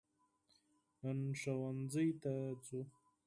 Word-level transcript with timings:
نن 1.01 1.19
ښوونځي 1.39 2.09
ته 2.21 2.33
ځو 2.65 2.79